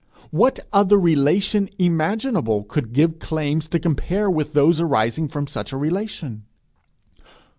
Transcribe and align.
What 0.31 0.61
other 0.73 0.99
relation 0.99 1.69
imaginable 1.77 2.63
could 2.63 2.91
give 2.91 3.19
claims 3.19 3.67
to 3.67 3.79
compare 3.79 4.31
with 4.31 4.53
those 4.53 4.79
arising 4.81 5.27
from 5.27 5.45
such 5.45 5.71
a 5.73 5.77
relation? 5.77 6.45